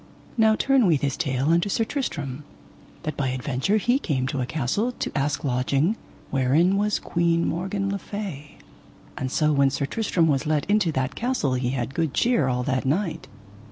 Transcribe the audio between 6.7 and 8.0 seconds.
was Queen Morgan le